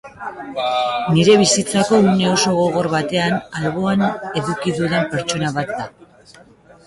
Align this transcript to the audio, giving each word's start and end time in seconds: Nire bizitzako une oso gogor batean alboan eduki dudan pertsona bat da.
Nire 1.15 1.33
bizitzako 1.41 1.99
une 2.05 2.23
oso 2.29 2.53
gogor 2.59 2.89
batean 2.93 3.37
alboan 3.59 4.05
eduki 4.41 4.75
dudan 4.79 5.07
pertsona 5.11 5.53
bat 5.59 5.77
da. 5.83 5.87